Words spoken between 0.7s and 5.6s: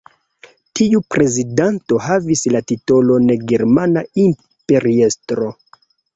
Tiu prezidanto havis la titolon Germana Imperiestro.